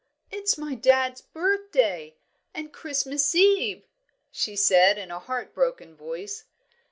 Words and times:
"It's 0.31 0.57
my 0.57 0.73
dad's 0.73 1.21
birthday, 1.21 2.15
and 2.55 2.73
Christmas 2.73 3.35
Eve," 3.35 3.83
she 4.31 4.55
said, 4.55 4.97
in 4.97 5.11
a 5.11 5.19
heart 5.19 5.53
broken 5.53 5.95
voice. 5.95 6.45